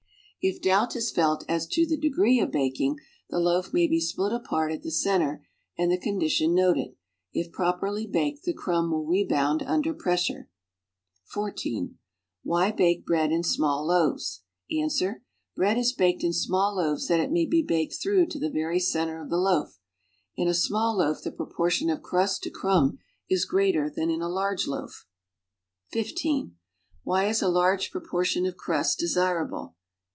[0.43, 2.97] If doubt is felt as to the degree of baking,
[3.29, 5.45] the loaf may be split apart at the center
[5.77, 6.95] and the condition noted;
[7.31, 10.49] if iiroperly baked, the crumb will rebound under pressure.
[11.25, 11.99] (14)
[12.41, 14.41] Why bake bread in small loaves?
[14.71, 14.99] Ans.
[15.55, 18.79] Bread is baked in small loaves that it may be baked through to the very
[18.79, 19.77] center of the loaf.
[20.35, 22.97] In aismall loaf the proportion of crust to crumb
[23.29, 25.05] is greater than in a large loaf.
[25.91, 26.55] (15)
[27.03, 29.75] Why is a large proportion of crust desiraljle?